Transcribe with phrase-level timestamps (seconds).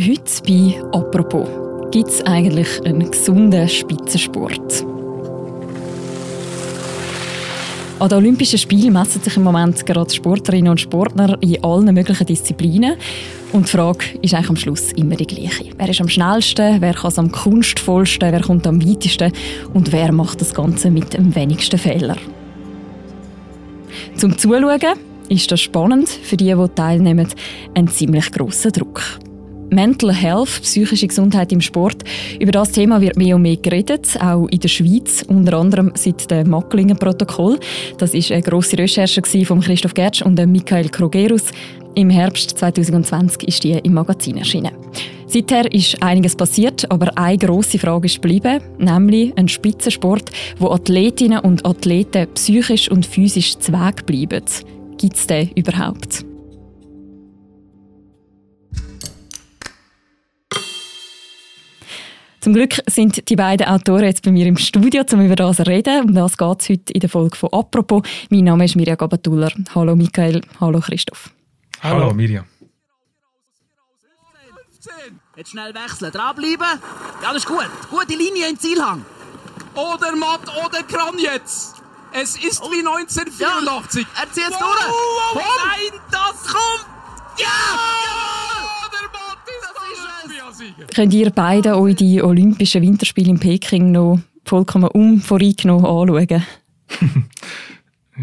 [0.00, 1.46] Heute bei «Apropos»
[1.90, 4.82] gibt es eigentlich einen gesunden Spitzensport.
[7.98, 12.26] An den Olympischen Spielen messen sich im Moment gerade Sportlerinnen und Sportler in allen möglichen
[12.26, 12.94] Disziplinen.
[13.52, 15.66] Und die Frage ist eigentlich am Schluss immer die gleiche.
[15.76, 19.32] Wer ist am schnellsten, wer kann es am kunstvollsten, wer kommt am weitesten
[19.74, 22.16] und wer macht das Ganze mit dem wenigsten Fehler?
[24.16, 24.80] Zum Zuschauen
[25.28, 27.28] ist das spannend, für die, die teilnehmen,
[27.74, 29.02] ein ziemlich grosser Druck.
[29.70, 32.02] Mental Health, psychische Gesundheit im Sport.
[32.38, 36.30] Über das Thema wird mehr und mehr geredet, auch in der Schweiz, unter anderem seit
[36.30, 37.58] dem Macklingen-Protokoll.
[37.98, 41.44] Das ist eine grosse Recherche von Christoph Gertsch und Michael Krogerus.
[41.94, 44.72] Im Herbst 2020 ist die im Magazin erschienen.
[45.26, 51.38] Seither ist einiges passiert, aber eine grosse Frage ist geblieben, nämlich ein Spitzensport, wo Athletinnen
[51.38, 54.42] und Athleten psychisch und physisch zu Weg bleiben.
[54.98, 56.29] Gibt es den überhaupt?
[62.40, 65.66] Zum Glück sind die beiden Autoren jetzt bei mir im Studio, um über das zu
[65.66, 66.08] reden.
[66.08, 68.02] Um das geht es heute in der Folge von «Apropos».
[68.30, 69.52] Mein Name ist Mirja Gabatuller.
[69.74, 71.30] Hallo Michael, hallo Christoph.
[71.82, 72.44] Hallo, hallo Mirja.
[75.36, 76.80] Jetzt schnell wechseln, dranbleiben.
[77.22, 77.68] Ja, das ist gut.
[77.90, 79.04] Gute Linie im Zielhang.
[79.74, 81.74] Oder Matt oder Kran jetzt.
[82.12, 84.02] Es ist wie 1984.
[84.02, 84.86] Ja, er zieht's wow, durch.
[84.86, 85.42] Wow, wow.
[85.66, 86.86] Nein, das kommt.
[87.38, 87.44] Ja!
[87.46, 87.99] ja!
[90.94, 96.44] Könnt ihr beide euch die Olympischen Winterspiele in Peking noch vollkommen unvoreingenommen anschauen?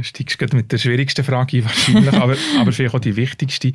[0.03, 3.73] steigst du mit der schwierigsten Frage ein, wahrscheinlich, aber, aber vielleicht auch die wichtigste.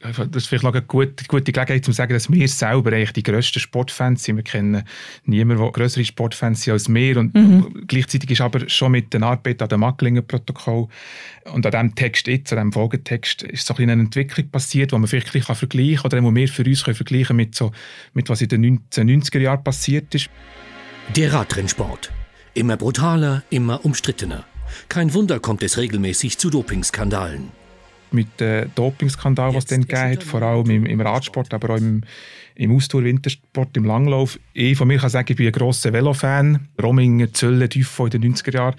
[0.00, 3.12] Das ist vielleicht auch eine gute, gute Gelegenheit, um zu sagen, dass wir selber eigentlich
[3.12, 4.36] die grössten Sportfans sind.
[4.36, 4.84] Wir kennen
[5.24, 7.16] niemanden, der größere Sportfans sind als wir.
[7.18, 7.84] Und mhm.
[7.86, 10.88] gleichzeitig ist aber schon mit der Arbeit an dem Macklingen-Protokoll
[11.52, 14.98] und an diesem Text jetzt, an diesem Folgetext, ist so ein eine Entwicklung passiert, die
[14.98, 17.72] man vielleicht ein bisschen vergleichen kann, oder wo wir für uns können vergleichen mit, so,
[18.12, 20.30] mit was in den 1990er Jahren passiert ist.
[21.14, 22.10] Der Radrennsport.
[22.54, 24.44] Immer brutaler, immer umstrittener.
[24.88, 27.50] Kein Wunder kommt es regelmäßig zu Dopingskandalen.
[28.10, 31.78] Mit dem Dopingskandal, was es dann gegeben hat, vor allem im, im, Radsport, aber auch
[31.78, 32.02] im,
[32.54, 34.38] im Ausdauer-Wintersport, im Langlauf.
[34.52, 36.68] Ich von mir kann sagen, ich bin ein grosser Velofan.
[36.80, 38.76] Rommingen, Zölle, Tüffo in den 90er Jahren.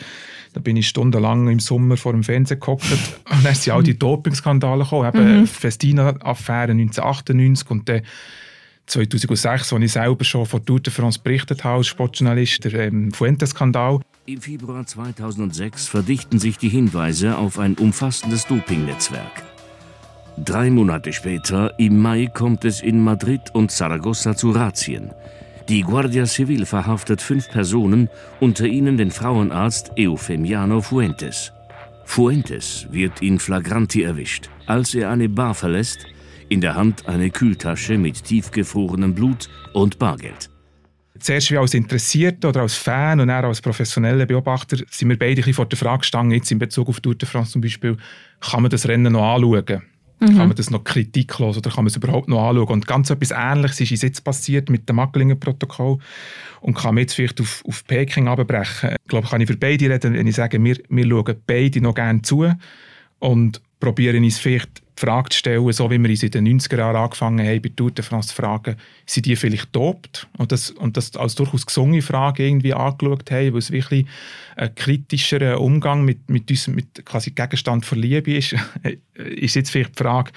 [0.54, 2.86] Da bin ich stundenlang im Sommer vor dem Fernseher gehockt.
[3.30, 5.14] Und dann sind auch die Dopingskandale gekommen.
[5.14, 5.48] Eben mhm.
[5.48, 8.02] Festina-Affäre 1998 und dann
[8.86, 13.12] 2006, als ich selber schon vor Tour de France berichtet habe als Sportjournalist, der ähm,
[13.12, 14.00] Fuentes-Skandal.
[14.26, 19.44] Im Februar 2006 verdichten sich die Hinweise auf ein umfassendes Dopingnetzwerk.
[20.38, 25.12] Drei Monate später, im Mai, kommt es in Madrid und Saragossa zu Razzien.
[25.70, 28.10] Die Guardia Civil verhaftet fünf Personen,
[28.40, 31.52] unter ihnen den Frauenarzt Eufemiano Fuentes.
[32.04, 36.06] Fuentes wird in Flagranti erwischt, als er eine Bar verlässt,
[36.50, 40.50] in der Hand eine Kühltasche mit tiefgefrorenem Blut und Bargeld
[41.20, 45.54] zuerst wie als Interessierter oder als Fan und dann als professioneller Beobachter sind wir beide
[45.54, 47.98] vor der Frage gestanden, jetzt in Bezug auf Tour de France zum Beispiel,
[48.40, 49.82] kann man das Rennen noch anschauen?
[50.20, 50.28] Mhm.
[50.28, 52.70] Kann man das noch kritiklos oder kann man es überhaupt noch anschauen?
[52.70, 55.98] Und ganz etwas Ähnliches ist jetzt passiert mit dem Macklingen-Protokoll
[56.62, 58.92] und kann man jetzt vielleicht auf, auf Peking abbrechen.
[59.02, 61.96] Ich glaube, kann ich für beide reden, wenn ich sage, wir, wir schauen beide noch
[61.96, 62.50] gerne zu
[63.20, 66.78] und probieren uns vielleicht die Frage zu stellen, so wie wir uns in den 90er
[66.78, 68.76] Jahren angefangen haben, bei Tour de France zu fragen,
[69.06, 70.28] sind die vielleicht dopt?
[70.38, 74.06] Und das, und das als durchaus gesungene Frage irgendwie angeschaut haben, weil es wirklich
[74.56, 78.56] ein kritischer Umgang mit, mit unserem mit quasi Gegenstand von Liebe ist,
[79.14, 80.32] ist jetzt vielleicht die Frage,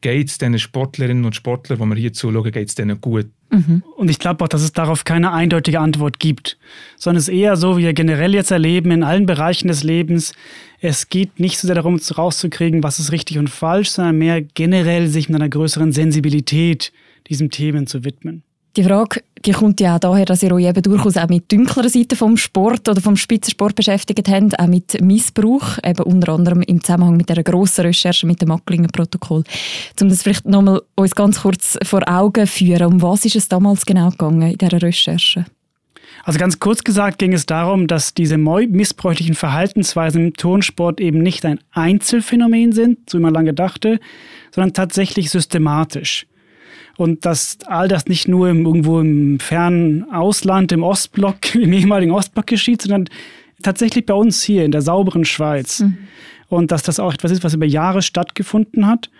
[0.00, 3.30] geht es den Sportlerinnen und Sportlern, die wir hier zuschauen, geht es denen gut?
[3.54, 3.82] Mhm.
[3.96, 6.58] Und ich glaube auch, dass es darauf keine eindeutige Antwort gibt,
[6.96, 10.32] sondern es ist eher so, wie wir generell jetzt erleben, in allen Bereichen des Lebens.
[10.80, 15.08] Es geht nicht so sehr darum, rauszukriegen, was ist richtig und falsch, sondern mehr generell
[15.08, 16.92] sich mit einer größeren Sensibilität
[17.28, 18.42] diesen Themen zu widmen.
[18.76, 21.88] Die Frage die kommt ja auch daher, dass ihr euch eben durchaus auch mit dunkleren
[21.88, 26.82] Seiten vom Sport oder vom Spitzensport beschäftigt habt, auch mit Missbrauch, eben unter anderem im
[26.82, 29.44] Zusammenhang mit einer grossen Recherche mit dem Macklingen-Protokoll.
[30.00, 33.84] Um das vielleicht nochmal uns ganz kurz vor Augen führen, um was ist es damals
[33.84, 35.44] genau gegangen in dieser Recherche?
[36.24, 41.44] Also ganz kurz gesagt ging es darum, dass diese missbräuchlichen Verhaltensweisen im Turnsport eben nicht
[41.44, 44.00] ein Einzelfenomen sind, so wie man lange dachte,
[44.52, 46.26] sondern tatsächlich systematisch
[46.96, 52.12] und dass all das nicht nur im, irgendwo im fernen Ausland, im Ostblock, im ehemaligen
[52.12, 53.06] Ostblock geschieht, sondern
[53.62, 55.80] tatsächlich bei uns hier in der sauberen Schweiz.
[55.80, 55.98] Mhm.
[56.48, 59.10] Und dass das auch etwas ist, was über Jahre stattgefunden hat.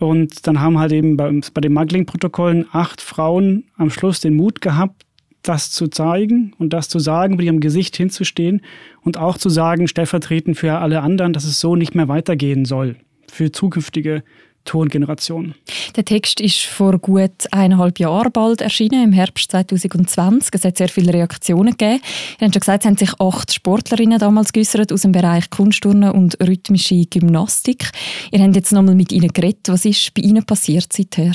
[0.00, 4.60] Und dann haben halt eben bei, bei den Muggling-Protokollen acht Frauen am Schluss den Mut
[4.60, 5.04] gehabt,
[5.42, 8.62] das zu zeigen und das zu sagen, mit ihrem Gesicht hinzustehen
[9.02, 12.96] und auch zu sagen, stellvertretend für alle anderen, dass es so nicht mehr weitergehen soll
[13.30, 14.22] für zukünftige
[14.64, 15.54] Tongeneration.
[15.96, 20.54] Der Text ist vor gut eineinhalb Jahren bald erschienen, im Herbst 2020.
[20.54, 22.00] Es hat sehr viele Reaktionen gegeben.
[22.38, 26.10] Sie haben schon gesagt, es haben sich acht Sportlerinnen damals geäußert aus dem Bereich Kunstturnen
[26.10, 27.90] und rhythmische Gymnastik.
[28.32, 29.68] Ihr habt jetzt nochmal mit ihnen geredet.
[29.68, 31.32] Was ist bei ihnen passiert seither?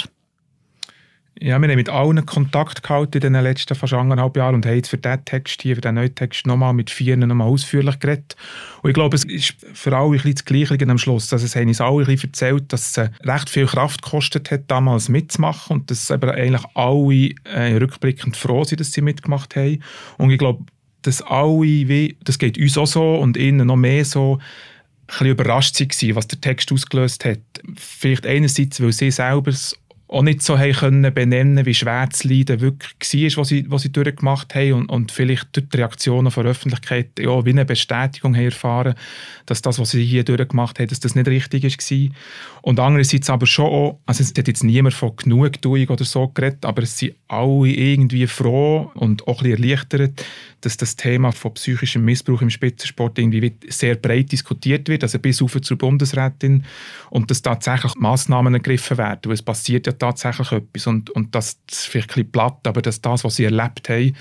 [1.41, 4.75] Ja, wir haben mit allen Kontakt gehalten in den letzten fast anderthalb Jahren und haben
[4.75, 8.35] jetzt für diesen Text hier, für diesen neuen Text nochmal mit vier nochmal ausführlich geredet.
[8.81, 11.31] Und ich glaube, es ist für alle ein bisschen das Gleiche am Schluss.
[11.31, 14.63] Also es haben uns alle ein bisschen erzählt, dass es recht viel Kraft gekostet hat,
[14.67, 19.81] damals mitzumachen und dass aber eigentlich alle äh, rückblickend froh sind, dass sie mitgemacht haben.
[20.17, 20.65] Und ich glaube,
[21.03, 25.27] dass alle, wie, das geht uns auch so und ihnen noch mehr so, ein bisschen
[25.27, 27.39] überrascht waren, was der Text ausgelöst hat.
[27.77, 29.53] Vielleicht einerseits, weil sie selber
[30.09, 33.83] auch nicht so haben können benennen wie schwer das Leiden wirklich war, was sie, was
[33.83, 37.63] sie durchgemacht haben und, und vielleicht durch die Reaktionen von der Öffentlichkeit ja, wie eine
[37.63, 38.95] Bestätigung erfahren,
[39.45, 42.15] dass das, was sie hier durchgemacht haben, dass das nicht richtig war.
[42.63, 46.65] Und andererseits aber schon auch, also es hat jetzt niemand von Genugtuung oder so geredet,
[46.65, 50.25] aber es sind alle irgendwie froh und auch ein erleichtert,
[50.61, 55.41] dass das Thema von psychischem Missbrauch im Spitzensport irgendwie sehr breit diskutiert wird, also bis
[55.41, 56.65] auf zur Bundesrätin
[57.09, 61.57] und dass tatsächlich Massnahmen ergriffen werden, weil es passiert ja tatsächlich etwas und, und das
[61.69, 64.15] ist vielleicht ein bisschen platt, aber dass das, was sie erlebt haben,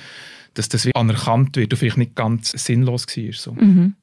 [0.54, 3.32] dass das anerkannt wird und vielleicht nicht ganz sinnlos war.
[3.32, 3.52] So.
[3.52, 3.94] Mhm.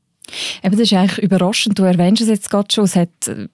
[0.63, 1.77] Eben, das ist eigentlich überraschend.
[1.77, 2.85] Du erwähnst es jetzt gerade schon.
[2.85, 3.09] Es hat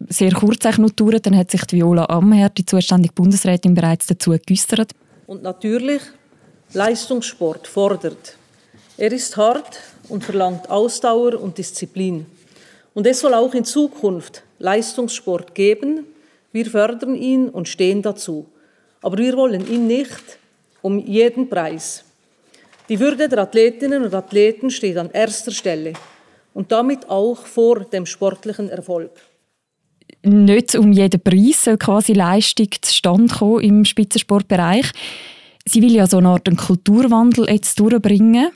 [0.07, 1.25] sehr kurz noch gedauert.
[1.25, 4.93] Dann hat sich die Viola Amherd, die zuständige Bundesrätin, bereits dazu geäußert.
[5.27, 6.01] Und natürlich,
[6.73, 8.37] Leistungssport fordert.
[8.97, 9.79] Er ist hart
[10.09, 12.25] und verlangt Ausdauer und Disziplin.
[12.93, 16.05] Und es soll auch in Zukunft Leistungssport geben.
[16.51, 18.47] Wir fördern ihn und stehen dazu.
[19.01, 20.39] Aber wir wollen ihn nicht
[20.81, 22.03] um jeden Preis.
[22.89, 25.93] Die Würde der Athletinnen und Athleten steht an erster Stelle
[26.53, 29.11] und damit auch vor dem sportlichen Erfolg.
[30.23, 34.91] Nicht um jeden Preis soll quasi Leistung zustande kommen im Spitzensportbereich.
[35.65, 38.49] Sie will ja so eine Art einen Kulturwandel jetzt durchbringen.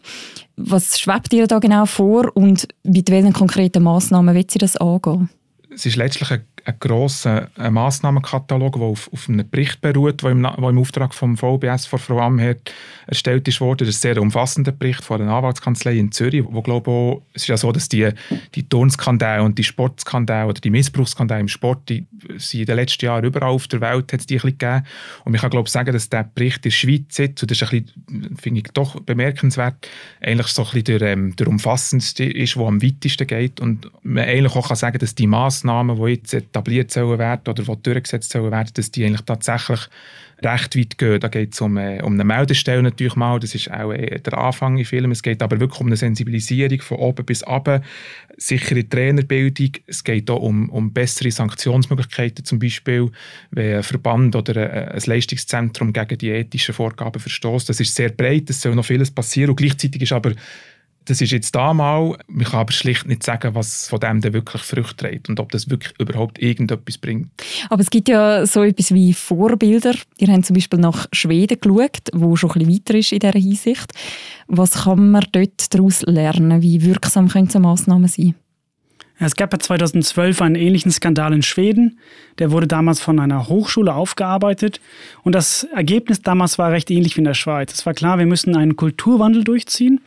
[0.57, 5.29] Was schwebt ihr da genau vor und mit welchen konkreten Massnahmen wird sie das angehen?
[5.73, 6.29] Es ist letztlich
[6.65, 11.37] ein grosser Massnahmenkatalog, der auf, auf einem Bericht beruht, der im, der im Auftrag vom
[11.37, 12.73] VBS von Frau Amherd
[13.05, 13.79] erstellt ist worden.
[13.79, 17.43] Das ist ein sehr umfassender Bericht von der Anwaltskanzlei in Zürich, wo glaube auch, es
[17.43, 18.09] ist ja so, dass die,
[18.55, 22.07] die Turnskandale und die Sportskandale oder die Missbrauchsskandale im Sport, die
[22.37, 24.85] sind in den letzten Jahren überall auf der Welt hat es die ein bisschen gegeben.
[25.23, 27.71] Und ich kann glaube sagen, dass der Bericht in der Schweiz jetzt, und das ist
[27.71, 29.87] ein bisschen, finde ich doch bemerkenswert,
[30.19, 34.23] eigentlich so ein bisschen der, ähm, der umfassendste ist, der am weitesten geht und man
[34.23, 38.31] eigentlich auch kann sagen, dass die Massnahmen, die jetzt etabliert sollen werden oder die durchgesetzt
[38.31, 39.81] sollen werden, dass die eigentlich tatsächlich
[40.43, 41.19] recht weit gehen.
[41.19, 44.37] Da geht es um, äh, um eine Meldestelle natürlich mal, das ist auch äh, der
[44.37, 45.11] Anfang in Filmen.
[45.11, 47.81] Es geht aber wirklich um eine Sensibilisierung von oben bis unten,
[48.37, 49.71] sichere Trainerbildung.
[49.87, 53.09] Es geht auch um, um bessere Sanktionsmöglichkeiten, zum Beispiel,
[53.51, 57.69] wenn ein Verband oder ein, ein Leistungszentrum gegen die ethischen Vorgaben verstößt.
[57.69, 60.33] Das ist sehr breit, es soll noch vieles passieren und gleichzeitig ist aber
[61.05, 62.17] das ist jetzt da mal.
[62.27, 65.51] Man kann aber schlicht nicht sagen, was von dem denn wirklich Früchte trägt und ob
[65.51, 67.29] das wirklich überhaupt irgendetwas bringt.
[67.69, 69.93] Aber es gibt ja so etwas wie Vorbilder.
[70.17, 73.39] Ihr habt zum Beispiel nach Schweden geschaut, wo schon ein bisschen weiter ist in dieser
[73.39, 73.91] Hinsicht.
[74.47, 76.61] Was kann man dort daraus lernen?
[76.61, 78.35] Wie wirksam können so Massnahmen sein?
[79.17, 81.99] Es gab ja 2012 einen ähnlichen Skandal in Schweden.
[82.37, 84.81] Der wurde damals von einer Hochschule aufgearbeitet.
[85.23, 87.73] Und das Ergebnis damals war recht ähnlich wie in der Schweiz.
[87.73, 90.01] Es war klar, wir müssen einen Kulturwandel durchziehen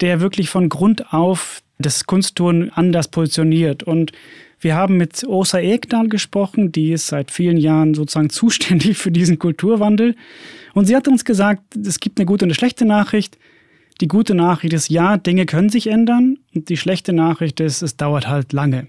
[0.00, 3.82] der wirklich von Grund auf das Kunstturnen anders positioniert.
[3.82, 4.12] Und
[4.60, 9.38] wir haben mit Osa Ekdal gesprochen, die ist seit vielen Jahren sozusagen zuständig für diesen
[9.38, 10.16] Kulturwandel.
[10.74, 13.38] Und sie hat uns gesagt, es gibt eine gute und eine schlechte Nachricht.
[14.00, 16.38] Die gute Nachricht ist, ja, Dinge können sich ändern.
[16.54, 18.88] Und die schlechte Nachricht ist, es dauert halt lange.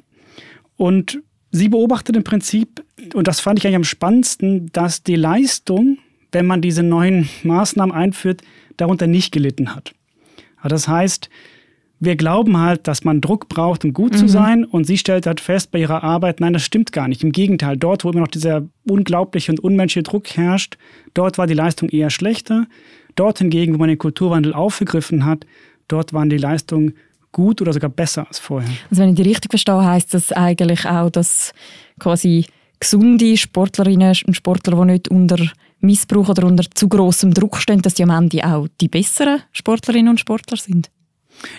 [0.78, 5.98] Und sie beobachtet im Prinzip, und das fand ich eigentlich am spannendsten, dass die Leistung,
[6.32, 8.42] wenn man diese neuen Maßnahmen einführt,
[8.78, 9.94] darunter nicht gelitten hat.
[10.63, 11.30] Das heißt,
[12.00, 14.18] wir glauben halt, dass man Druck braucht, um gut mhm.
[14.18, 14.66] zu sein.
[14.66, 17.24] Und sie stellt halt fest bei ihrer Arbeit, nein, das stimmt gar nicht.
[17.24, 20.78] Im Gegenteil, dort, wo immer noch dieser unglaubliche und unmenschliche Druck herrscht,
[21.13, 22.68] dort war die Leistung eher schlechter.
[23.16, 25.46] Dort hingegen, wo man den Kulturwandel aufgegriffen hat,
[25.88, 26.94] dort waren die Leistungen
[27.32, 28.70] gut oder sogar besser als vorher.
[28.89, 31.54] Also wenn ich die richtig verstehe, heißt das eigentlich auch, dass
[32.00, 32.46] quasi
[32.79, 35.38] gesunde Sportlerinnen und Sportler, die nicht unter
[35.81, 40.09] Missbrauch oder unter zu großem Druck stehen, dass die am Ende auch die besseren Sportlerinnen
[40.09, 40.89] und Sportler sind?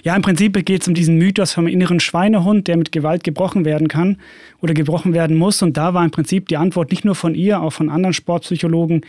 [0.03, 3.65] Ja, im Prinzip geht es um diesen Mythos vom inneren Schweinehund, der mit Gewalt gebrochen
[3.65, 4.19] werden kann
[4.61, 5.63] oder gebrochen werden muss.
[5.63, 9.03] Und da war im Prinzip die Antwort nicht nur von ihr, auch von anderen Sportpsychologen,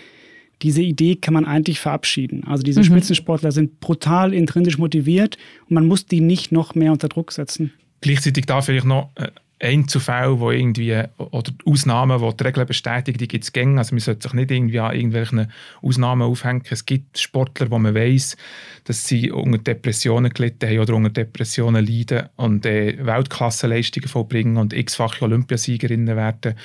[0.62, 2.44] diese Idee kann man eigentlich verabschieden.
[2.46, 2.86] Also diese mhm.
[2.86, 5.38] Spitzensportler sind brutal intrinsisch motiviert
[5.68, 7.74] und man muss die nicht noch mehr unter Druck setzen.
[8.02, 9.28] Gleichzeitig darf ich noch äh,
[9.62, 13.78] Einzelfälle, wo irgendwie, oder Ausnahmen, die die Regeln bestätigen, die gibt es gängig.
[13.78, 15.52] Also man sollte sich nicht irgendwie an irgendwelchen
[15.82, 16.64] Ausnahmen aufhängen.
[16.70, 18.38] Es gibt Sportler, wo man weiß,
[18.86, 24.74] dass sie unter Depressionen gelitten haben oder unter Depressionen leiden und äh, Weltklassenleistungen vollbringen und
[24.74, 26.56] x-fache Olympiasiegerinnen werden.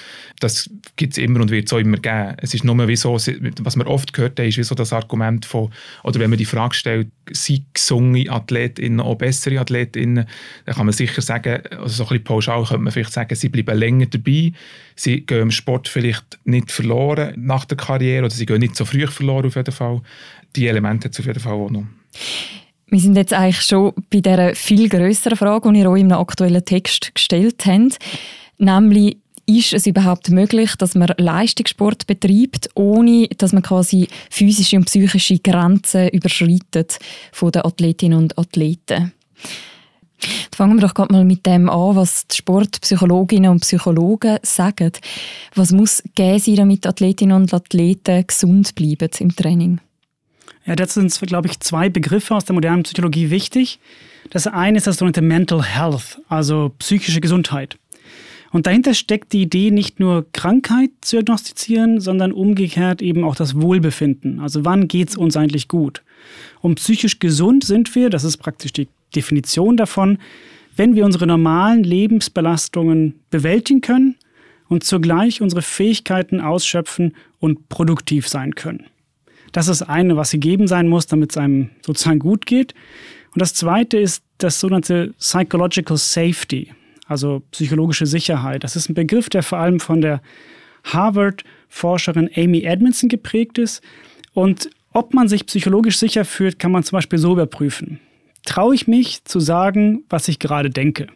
[0.41, 2.37] Das gibt es immer und wird es auch immer geben.
[2.39, 5.71] Es ist nur wie was man oft gehört hat, ist wie das Argument von,
[6.03, 10.27] oder wenn man die Frage stellt, sind gesungene Athletinnen auch bessere Athletinnen,
[10.65, 13.49] dann kann man sicher sagen, also so ein bisschen pauschal könnte man vielleicht sagen, sie
[13.49, 14.53] bleiben länger dabei,
[14.95, 18.85] sie gehen im Sport vielleicht nicht verloren nach der Karriere oder sie gehen nicht so
[18.85, 20.01] früh verloren auf jeden Fall.
[20.55, 21.85] Die Elemente hat es auf jeden Fall auch noch.
[22.89, 26.65] Wir sind jetzt eigentlich schon bei dieser viel größeren Frage, die ihr euch im aktuellen
[26.65, 27.99] Text gestellt habt,
[28.59, 29.17] nämlich
[29.47, 35.39] ist es überhaupt möglich, dass man Leistungssport betreibt, ohne dass man quasi physische und psychische
[35.39, 36.99] Grenzen überschreitet
[37.33, 39.13] von den Athletinnen und Athleten?
[40.55, 44.93] Fangen wir doch gerade mal mit dem an, was die Sportpsychologinnen und Psychologen sagen.
[45.55, 49.81] Was muss gegeben sein, damit Athletinnen und Athleten gesund bleiben im Training?
[50.65, 53.79] Ja, dazu sind, glaube ich, zwei Begriffe aus der modernen Psychologie wichtig.
[54.31, 57.79] Das eine ist das sogenannte Mental Health, also psychische Gesundheit.
[58.51, 63.61] Und dahinter steckt die Idee, nicht nur Krankheit zu diagnostizieren, sondern umgekehrt eben auch das
[63.61, 64.41] Wohlbefinden.
[64.41, 66.03] Also wann geht es uns eigentlich gut?
[66.61, 70.19] Und psychisch gesund sind wir, das ist praktisch die Definition davon,
[70.77, 74.17] wenn wir unsere normalen Lebensbelastungen bewältigen können
[74.69, 78.87] und zugleich unsere Fähigkeiten ausschöpfen und produktiv sein können.
[79.53, 82.75] Das ist eine, was gegeben sein muss, damit es einem sozusagen gut geht.
[83.33, 86.73] Und das zweite ist das sogenannte Psychological Safety,
[87.07, 88.65] also psychologische Sicherheit.
[88.65, 90.21] Das ist ein Begriff, der vor allem von der
[90.85, 93.83] Harvard-Forscherin Amy Edmondson geprägt ist.
[94.35, 98.01] Und ob man sich psychologisch sicher fühlt, kann man zum Beispiel so überprüfen
[98.47, 101.09] traue ich mich zu sagen, was ich gerade denke.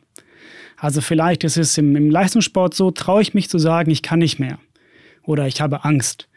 [0.76, 4.18] Also vielleicht ist es im, im Leistungssport so, traue ich mich zu sagen, ich kann
[4.18, 4.58] nicht mehr
[5.22, 6.28] oder ich habe Angst.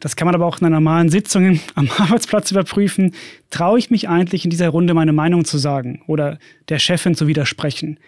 [0.00, 3.14] Das kann man aber auch in einer normalen Sitzung am Arbeitsplatz überprüfen.
[3.50, 7.26] Traue ich mich eigentlich in dieser Runde meine Meinung zu sagen oder der Chefin zu
[7.26, 7.98] widersprechen?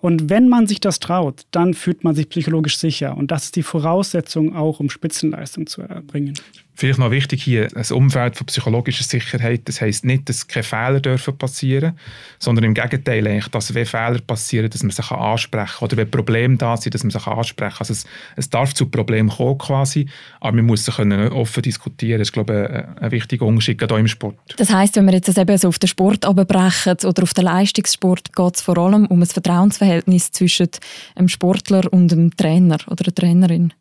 [0.00, 3.16] Und wenn man sich das traut, dann fühlt man sich psychologisch sicher.
[3.16, 6.34] Und das ist die Voraussetzung auch, um Spitzenleistung zu erbringen.
[6.78, 11.00] Vielleicht noch wichtig hier, ein Umfeld von psychologischer Sicherheit, das heißt nicht, dass keine Fehler
[11.00, 11.98] dürfen passieren,
[12.38, 16.08] sondern im Gegenteil eigentlich, dass wenn Fehler passieren, dass man sich ansprechen kann oder wenn
[16.08, 17.80] Probleme da sind, dass man sich ansprechen kann.
[17.80, 18.06] Also es,
[18.36, 20.06] es darf zu Problemen kommen quasi,
[20.38, 22.20] aber man muss können offen diskutieren.
[22.20, 24.36] Das ist, glaube ich, ein, ein wichtiger Unterschied, gerade auch im Sport.
[24.56, 27.42] Das heißt, wenn wir jetzt das eben so auf den Sport abbrechen oder auf den
[27.42, 30.68] Leistungssport, geht es vor allem um ein Vertrauensverhältnis zwischen
[31.16, 33.72] einem Sportler und einem Trainer oder einer Trainerin?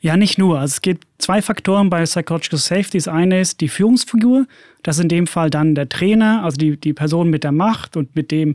[0.00, 0.58] Ja, nicht nur.
[0.58, 2.96] Also es gibt zwei Faktoren bei Psychological Safety.
[2.96, 4.46] Das eine ist die Führungsfigur.
[4.82, 7.98] Das ist in dem Fall dann der Trainer, also die, die Person mit der Macht
[7.98, 8.54] und mit, dem,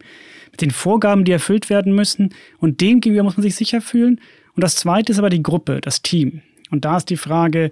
[0.51, 2.33] mit den Vorgaben, die erfüllt werden müssen.
[2.57, 4.19] Und dem gegenüber muss man sich sicher fühlen.
[4.55, 6.41] Und das zweite ist aber die Gruppe, das Team.
[6.71, 7.69] Und da ist die Frage,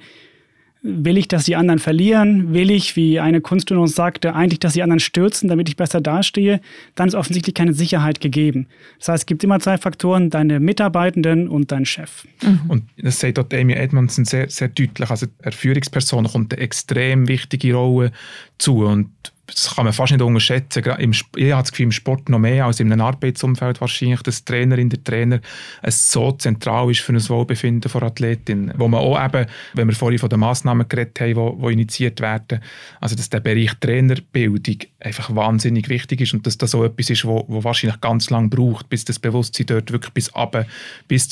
[0.86, 2.54] Will ich, dass die anderen verlieren?
[2.54, 6.02] Will ich, wie eine Kunststudie uns sagte, eigentlich, dass die anderen stürzen, damit ich besser
[6.02, 6.60] dastehe?
[6.96, 8.68] Dann ist offensichtlich keine Sicherheit gegeben.
[9.00, 12.28] Das heißt, es gibt immer zwei Faktoren, deine Mitarbeitenden und dein Chef.
[12.42, 12.60] Mhm.
[12.68, 15.10] Und das sagt dort Amy Edmondson sehr, sehr deutlich.
[15.10, 18.12] Also, der Führungsperson kommt eine extrem wichtige Rolle
[18.58, 18.84] zu.
[18.84, 19.10] Und
[19.54, 20.84] das kann man fast nicht unterschätzen.
[21.00, 24.46] Im, ich habe das Gefühl, im Sport noch mehr als in einem Arbeitsumfeld wahrscheinlich, dass
[24.46, 25.40] Trainerin, der Trainer
[25.82, 28.74] es so zentral ist für ein Wohlbefinden von Athletinnen.
[28.78, 32.62] Wo man auch eben, wenn wir vorhin von den Massnahmen geredet haben, die, initiiert werden,
[33.00, 37.26] also dass der Bereich Trainerbildung einfach wahnsinnig wichtig ist und dass das so etwas ist,
[37.26, 40.66] wo, wo wahrscheinlich ganz lange braucht, bis das Bewusstsein dort wirklich bis, runter,
[41.08, 41.30] bis,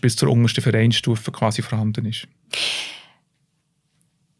[0.00, 2.26] bis zur untersten Vereinsstufe quasi vorhanden ist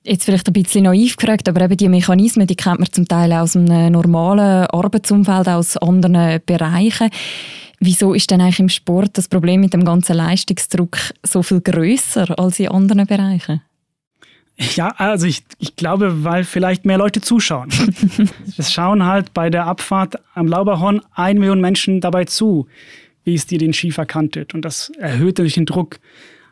[0.08, 3.32] jetzt vielleicht ein bisschen naiv gefragt, aber eben die Mechanismen, die kennt man zum Teil
[3.32, 7.10] aus einem normalen Arbeitsumfeld, aus anderen Bereichen.
[7.80, 12.38] Wieso ist denn eigentlich im Sport das Problem mit dem ganzen Leistungsdruck so viel größer
[12.38, 13.62] als in anderen Bereichen?
[14.74, 17.68] Ja, also ich, ich glaube, weil vielleicht mehr Leute zuschauen.
[18.58, 22.66] es schauen halt bei der Abfahrt am Lauberhorn ein Million Menschen dabei zu,
[23.22, 24.54] wie es dir den Ski verkantet.
[24.54, 26.00] Und das erhöht natürlich den Druck.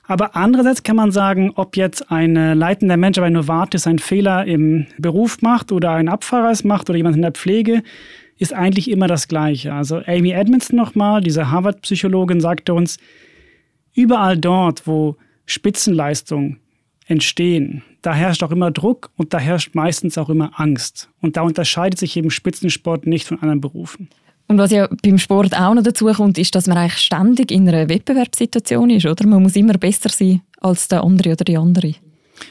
[0.06, 4.86] Aber andererseits kann man sagen, ob jetzt ein leitender Mensch bei Novartis einen Fehler im
[4.98, 7.82] Beruf macht oder ein Abfahrer es macht oder jemand in der Pflege,
[8.38, 9.72] ist eigentlich immer das Gleiche.
[9.72, 12.98] Also Amy Edmondson nochmal, diese Harvard-Psychologin, sagte uns,
[13.94, 16.60] überall dort, wo Spitzenleistungen
[17.06, 21.08] entstehen, da herrscht auch immer Druck und da herrscht meistens auch immer Angst.
[21.20, 24.08] Und da unterscheidet sich eben Spitzensport nicht von anderen Berufen.
[24.48, 27.68] Und was ja beim Sport auch noch dazu kommt, ist, dass man eigentlich ständig in
[27.68, 29.26] einer Wettbewerbssituation ist, oder?
[29.26, 31.94] Man muss immer besser sein als der andere oder die andere.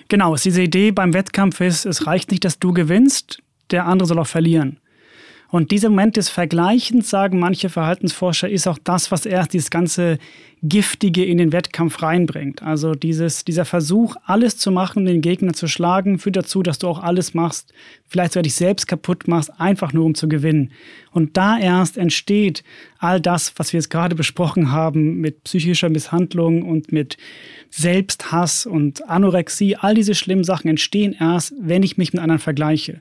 [0.09, 4.19] Genau, diese Idee beim Wettkampf ist, es reicht nicht, dass du gewinnst, der andere soll
[4.19, 4.79] auch verlieren.
[5.55, 10.17] Und dieser Moment des Vergleichens, sagen manche Verhaltensforscher, ist auch das, was erst dieses ganze
[10.61, 12.61] Giftige in den Wettkampf reinbringt.
[12.61, 16.77] Also dieses, dieser Versuch, alles zu machen, um den Gegner zu schlagen, führt dazu, dass
[16.77, 17.73] du auch alles machst,
[18.05, 20.73] vielleicht sogar dich selbst kaputt machst, einfach nur um zu gewinnen.
[21.11, 22.65] Und da erst entsteht
[22.99, 27.15] all das, was wir jetzt gerade besprochen haben, mit psychischer Misshandlung und mit
[27.69, 29.77] Selbsthass und Anorexie.
[29.77, 32.99] All diese schlimmen Sachen entstehen erst, wenn ich mich mit anderen vergleiche.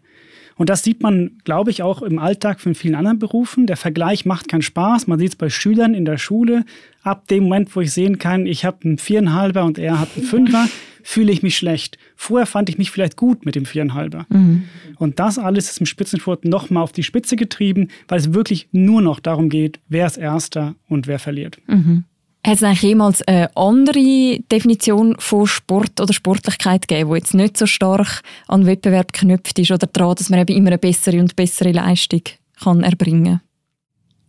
[0.57, 3.67] Und das sieht man, glaube ich, auch im Alltag von vielen anderen Berufen.
[3.67, 5.07] Der Vergleich macht keinen Spaß.
[5.07, 6.65] Man sieht es bei Schülern in der Schule.
[7.03, 10.25] Ab dem Moment, wo ich sehen kann, ich habe einen Viereinhalber und er hat einen
[10.25, 10.69] Fünfer,
[11.03, 11.99] fühle ich mich schlecht.
[12.17, 14.27] Vorher fand ich mich vielleicht gut mit dem Viereinhalber.
[14.31, 14.65] Mhm.
[14.97, 19.03] Und das alles ist im Spitzensport nochmal auf die Spitze getrieben, weil es wirklich nur
[19.03, 21.59] noch darum geht, wer ist Erster und wer verliert.
[21.67, 22.05] Mhm.
[22.47, 27.57] Hat es eigentlich jemals eine andere Definition von Sport oder Sportlichkeit gegeben, die jetzt nicht
[27.57, 31.37] so stark an Wettbewerb geknüpft ist oder daran, dass man eben immer eine bessere und
[31.37, 32.23] bessere Leistung
[32.63, 33.41] kann erbringen kann?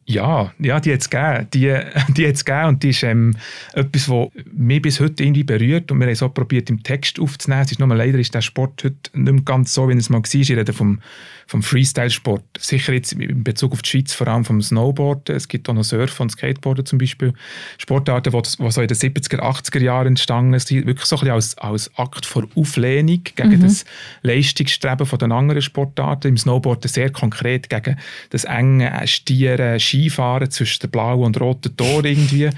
[0.08, 1.48] Ja, ja, die hat es gegeben.
[1.54, 1.78] Die,
[2.14, 3.36] die hat's gegeben und die ist ähm,
[3.74, 7.20] etwas, was mich bis heute irgendwie berührt und wir haben es auch probiert, im Text
[7.20, 7.64] aufzunehmen.
[7.64, 10.20] Es ist nur leider ist der Sport heute nicht mehr ganz so, wie es mal
[10.20, 10.34] war.
[10.34, 11.00] Ich rede vom,
[11.48, 12.44] vom Freestyle-Sport.
[12.60, 15.36] Sicher jetzt in Bezug auf die Schweiz vor allem vom Snowboarden.
[15.36, 17.34] Es gibt auch noch Surfen und Skateboarden zum Beispiel.
[17.78, 21.58] Sportarten, die, so in den 70er, 80er Jahren entstanden sind, wirklich so ein bisschen als,
[21.58, 23.62] als Akt vor Auflehnung gegen mhm.
[23.62, 23.86] das
[24.24, 26.30] Leistungsstreben von den anderen Sportarten.
[26.30, 27.98] Im Snowboarden sehr konkret gegen
[28.32, 32.50] das enge Stieren, Skifahren zwischen den blauen und roten Tor irgendwie.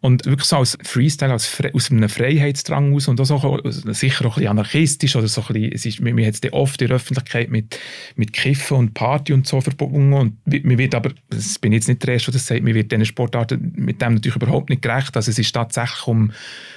[0.00, 3.60] Und wirklich so als Freestyle, als Fre aus einem Freiheitsdrang aus und auch so,
[3.92, 6.96] sicher auch ein bisschen anarchistisch oder so ein bisschen, es ist, man oft in der
[6.96, 7.78] Öffentlichkeit mit,
[8.14, 10.12] mit Kiffen und Party und so verbunden.
[10.12, 12.92] Und man wird aber, das bin jetzt nicht der Erste, der das sagt, man wird
[12.92, 15.16] diesen Sportarten mit dem natürlich überhaupt nicht gerecht.
[15.16, 16.30] Also es ist tatsächlich um,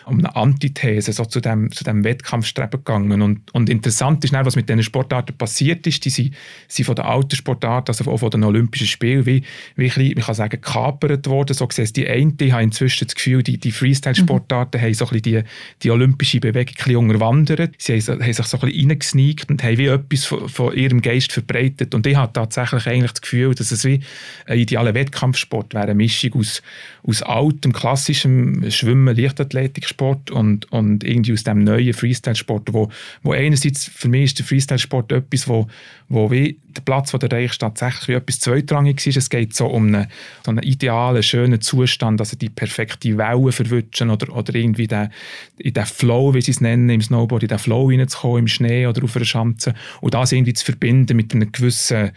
[0.08, 3.22] um eine Antithese so zu dem, zu dem Wettkampfstreben gegangen.
[3.22, 6.34] Und, und interessant ist, was mit diesen Sportarten passiert ist, die sind,
[6.68, 9.44] sind von den alten Sportarten, also auch von den Olympischen Spielen, wie,
[9.76, 13.11] wie ein bisschen, man kann sagen, gekapert worden, so gesehen, die eine die haben inzwischen
[13.12, 14.86] das Gefühl, die, die Freestyle-Sportarten mhm.
[14.86, 15.50] haben so ein bisschen die,
[15.84, 17.76] die olympische Bewegung unterwandert.
[17.78, 21.02] Sie haben, haben sich so ein bisschen reingesneakt und haben wie etwas von, von, ihrem
[21.02, 21.94] Geist verbreitet.
[21.94, 24.00] Und ich habe tatsächlich eigentlich das Gefühl, dass es wie
[24.46, 26.62] ein idealer Wettkampfsport wäre, eine Mischung aus,
[27.04, 32.90] aus altem, klassischem Schwimmen, Leichtathletiksport und, und irgendwie aus dem neuen Freestyle-Sport, wo,
[33.24, 35.68] wo einerseits, für mich ist der Freestyle-Sport etwas, wo,
[36.10, 39.18] wo wie der Platz, wo du erreichst, tatsächlich wie etwas zweitrangig ist.
[39.18, 40.08] Es geht so um einen,
[40.46, 45.10] so einen idealen, schönen Zustand, also die perfekte die Wellen verwutschen oder, oder irgendwie den,
[45.58, 48.88] in den Flow, wie sie es nennen, im Snowboard, in den Flow reinzukommen, im Schnee
[48.88, 52.12] oder auf einer Schanze und das irgendwie zu verbinden mit einem gewissen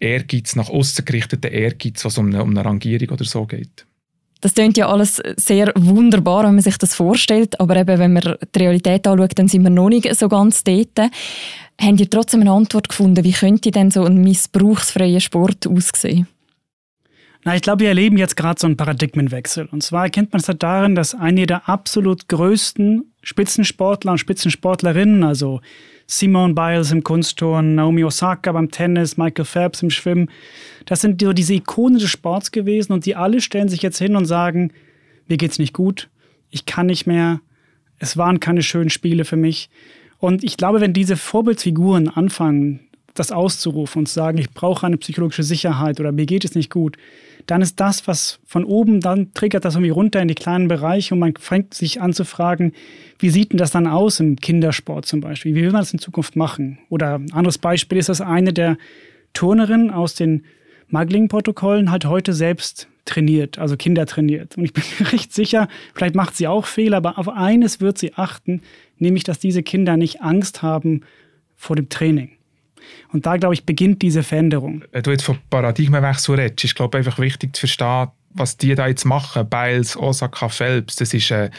[0.00, 3.86] Ehrgeiz, nach außen gerichteten Ehrgeiz, was um eine, um eine Rangierung oder so geht.
[4.40, 8.36] Das klingt ja alles sehr wunderbar, wenn man sich das vorstellt, aber eben, wenn man
[8.54, 10.98] die Realität anschaut, dann sind wir noch nicht so ganz dort.
[11.80, 16.28] Haben ihr trotzdem eine Antwort gefunden, wie könnte denn so ein missbrauchsfreier Sport aussehen?
[17.46, 19.68] Na, ich glaube, wir erleben jetzt gerade so einen Paradigmenwechsel.
[19.70, 25.22] Und zwar erkennt man es halt darin, dass einige der absolut größten Spitzensportler und Spitzensportlerinnen,
[25.22, 25.60] also
[26.08, 30.28] Simone Biles im Kunstturnen, Naomi Osaka beim Tennis, Michael Phelps im Schwimmen,
[30.86, 34.16] das sind so diese Ikonen des Sports gewesen und die alle stellen sich jetzt hin
[34.16, 34.72] und sagen,
[35.28, 36.08] mir geht's nicht gut,
[36.50, 37.40] ich kann nicht mehr,
[38.00, 39.70] es waren keine schönen Spiele für mich.
[40.18, 42.80] Und ich glaube, wenn diese Vorbildsfiguren anfangen,
[43.14, 46.70] das auszurufen und zu sagen, ich brauche eine psychologische Sicherheit oder mir geht es nicht
[46.70, 46.96] gut,
[47.46, 51.14] dann ist das, was von oben, dann triggert das irgendwie runter in die kleinen Bereiche
[51.14, 52.72] und man fängt sich an zu fragen,
[53.18, 55.54] wie sieht denn das dann aus im Kindersport zum Beispiel?
[55.54, 56.78] Wie will man das in Zukunft machen?
[56.88, 58.76] Oder ein anderes Beispiel ist, dass eine der
[59.32, 60.44] Turnerinnen aus den
[60.88, 64.56] Muggling-Protokollen halt heute selbst trainiert, also Kinder trainiert.
[64.56, 67.98] Und ich bin mir recht sicher, vielleicht macht sie auch Fehler, aber auf eines wird
[67.98, 68.60] sie achten,
[68.98, 71.02] nämlich, dass diese Kinder nicht Angst haben
[71.54, 72.35] vor dem Training.
[73.12, 74.84] Und da, glaube ich, beginnt diese Veränderung.
[74.92, 78.74] Wenn du jetzt von Paradigmenwechsel redest, ist, glaube ich, einfach wichtig zu verstehen, was die
[78.74, 79.48] da jetzt machen.
[79.48, 81.30] Biles, Osaka, Phelps, das ist...
[81.30, 81.50] Äh,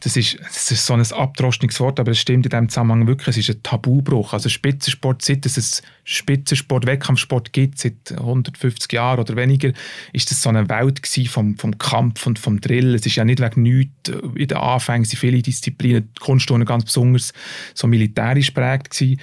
[0.00, 3.28] das ist, das ist so ein abdroschniges Wort, aber es stimmt in diesem Zusammenhang wirklich,
[3.28, 4.32] es ist ein Tabubruch.
[4.32, 9.72] Also Spitzensport, seit es Spitzensport, Wettkampfsport gibt, seit 150 Jahren oder weniger,
[10.14, 12.94] ist das so eine Welt vom, vom Kampf und vom Drill.
[12.94, 16.84] Es ist ja nicht wegen nichts, in den Anfängen sind viele Disziplinen, die Kunstturnen ganz
[16.86, 17.34] besonders
[17.74, 19.20] so militärisch prägt gewesen.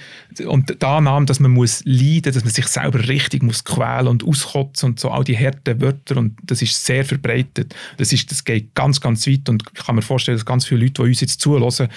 [0.47, 4.23] Und die Annahme, dass man muss leiden, dass man sich selber richtig muss quälen und
[4.23, 7.73] auskotzen und so, all die harten Wörter und das ist sehr verbreitet.
[7.97, 10.81] Das, ist, das geht ganz, ganz weit und ich kann mir vorstellen, dass ganz viele
[10.81, 11.89] Leute, die uns jetzt zuhören,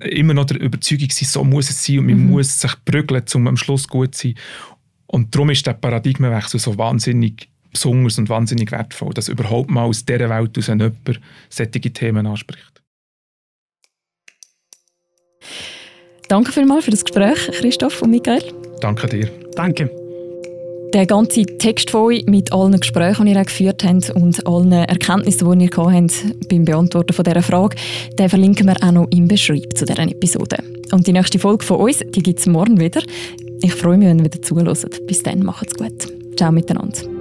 [0.00, 2.30] immer noch der Überzeugung sind, so muss es sein und man mhm.
[2.30, 4.34] muss sich prügeln, um am Schluss gut zu sein.
[5.06, 10.04] Und darum ist der Paradigmenwechsel so wahnsinnig besonders und wahnsinnig wertvoll, dass überhaupt mal aus
[10.04, 12.82] dieser Welt aus jemand solche Themen anspricht.
[16.28, 18.42] Danke vielmals für das Gespräch, Christoph und Michael.
[18.80, 19.30] Danke dir.
[19.54, 20.03] Danke.
[20.94, 25.58] Der ganze Text von euch mit allen Gesprächen, die ihr geführt habt und allen Erkenntnissen,
[25.58, 27.74] die ihr habt beim Beantworten von dieser Frage,
[28.16, 30.56] den verlinken wir auch noch im Beschreib zu dieser Episode.
[30.92, 33.02] Und die nächste Folge von uns, die gibt es morgen wieder.
[33.60, 35.04] Ich freue mich, wenn ihr wieder zuhört.
[35.08, 36.06] Bis dann, macht's gut.
[36.36, 37.13] Ciao miteinander.